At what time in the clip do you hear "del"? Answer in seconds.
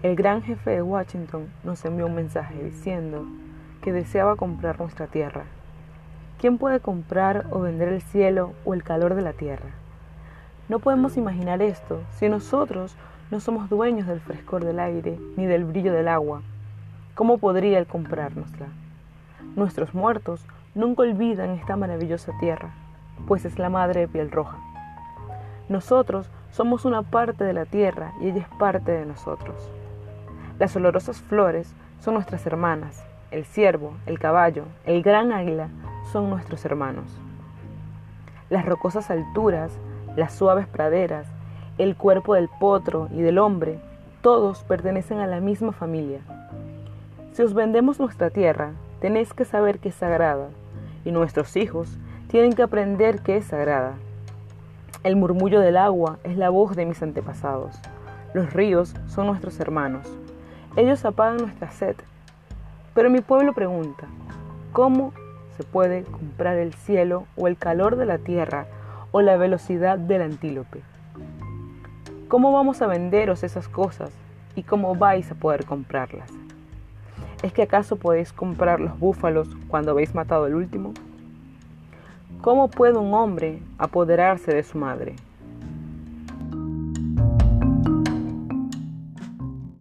14.06-14.20, 14.64-14.78, 15.46-15.64, 15.92-16.06, 42.34-42.48, 43.20-43.38, 55.60-55.76, 69.98-70.22